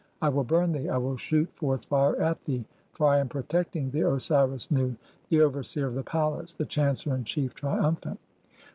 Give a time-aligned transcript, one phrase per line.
[0.19, 3.29] I will burn thee, I will shoot "forth [fire] (50) at thee, for I am
[3.29, 4.95] protecting the Osiris Nu,
[5.29, 8.19] "the overseer of the palace, the chancellor in chief, triumphant."